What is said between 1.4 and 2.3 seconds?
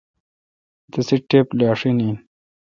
لاشین این۔